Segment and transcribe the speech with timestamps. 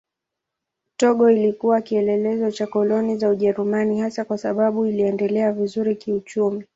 [0.97, 6.65] Togo ilikuwa kielelezo cha koloni za Ujerumani hasa kwa sababu iliendelea vizuri kiuchumi.